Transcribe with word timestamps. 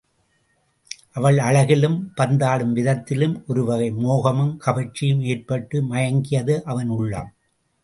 அவள் 1.11 1.37
அழகிலும் 1.37 1.97
பந்தாடும் 2.17 2.71
விதத்திலும் 2.71 3.43
ஒரு 3.47 3.65
வகை 3.65 3.91
மோகமும் 3.91 4.57
கவர்ச்சியும் 4.65 5.23
ஏற்பட்டு 5.23 5.83
மயங்கியது 5.83 6.61
அவன் 6.63 6.87
உள்ளம். 6.89 7.31